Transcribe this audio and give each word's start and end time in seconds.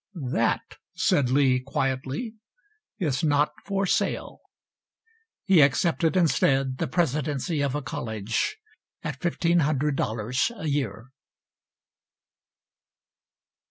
"That," 0.31 0.63
said 0.95 1.29
Lee, 1.29 1.59
quietly, 1.59 2.33
"is 2.97 3.23
not 3.23 3.51
for 3.67 3.85
sale." 3.85 4.39
He 5.45 5.61
accepted, 5.61 6.17
instead, 6.17 6.79
the 6.79 6.87
presidency 6.87 7.61
of 7.61 7.75
a 7.75 7.83
college 7.83 8.57
at 9.03 9.19
$1500 9.19 10.51
a 10.59 10.67
year. 10.67 11.11